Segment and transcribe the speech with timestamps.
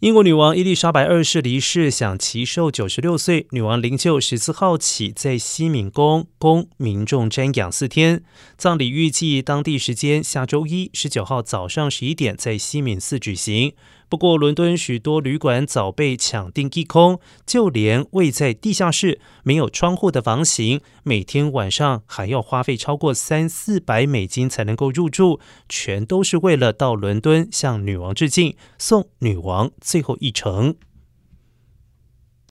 [0.00, 3.48] 英国女王伊丽莎白二世离世，享其寿九十六岁。
[3.50, 8.22] 女王灵柩十四号起在西敏宫供民众瞻仰四天，
[8.56, 13.74] 葬礼预计当地时间下周一十九号早上十一点在西敏寺举行。
[14.08, 30.76] 不过，伦敦许多旅馆早被抢订一空，就连位在地下室、没有窗户的房型，每天晚上还要花费超过三四百美金才能够入住，全都是为了到伦敦向女王致敬，送女王最后一程。